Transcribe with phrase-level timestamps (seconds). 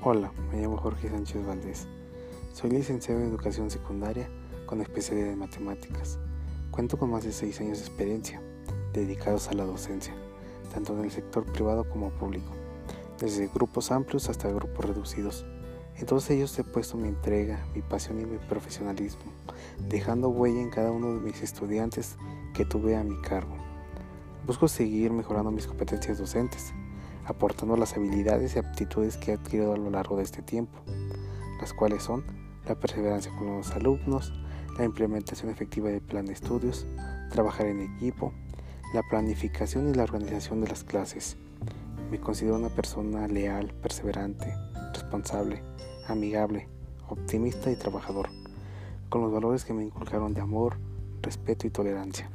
[0.00, 1.88] Hola, me llamo Jorge Sánchez Valdés.
[2.52, 4.30] Soy licenciado en Educación Secundaria
[4.64, 6.20] con especialidad en Matemáticas.
[6.70, 8.40] Cuento con más de seis años de experiencia
[8.92, 10.14] dedicados a la docencia,
[10.72, 12.52] tanto en el sector privado como público,
[13.18, 15.44] desde grupos amplios hasta grupos reducidos.
[15.96, 19.32] En todos ellos he puesto mi entrega, mi pasión y mi profesionalismo,
[19.88, 22.16] dejando huella en cada uno de mis estudiantes
[22.54, 23.56] que tuve a mi cargo.
[24.46, 26.72] Busco seguir mejorando mis competencias docentes
[27.28, 30.78] aportando las habilidades y aptitudes que he adquirido a lo largo de este tiempo,
[31.60, 32.24] las cuales son
[32.66, 34.32] la perseverancia con los alumnos,
[34.78, 36.86] la implementación efectiva del plan de estudios,
[37.30, 38.32] trabajar en equipo,
[38.94, 41.36] la planificación y la organización de las clases.
[42.10, 44.54] Me considero una persona leal, perseverante,
[44.94, 45.62] responsable,
[46.06, 46.68] amigable,
[47.08, 48.30] optimista y trabajador,
[49.10, 50.78] con los valores que me inculcaron de amor,
[51.20, 52.30] respeto y tolerancia.